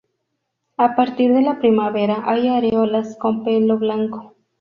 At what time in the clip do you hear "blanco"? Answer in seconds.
3.77-4.33